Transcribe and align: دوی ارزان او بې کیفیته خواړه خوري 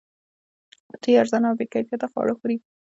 دوی 1.01 1.13
ارزان 1.21 1.43
او 1.47 1.57
بې 1.59 1.65
کیفیته 1.73 2.07
خواړه 2.11 2.33
خوري 2.39 2.57